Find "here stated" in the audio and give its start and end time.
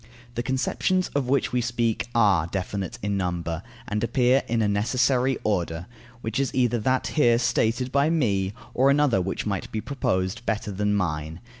7.05-7.91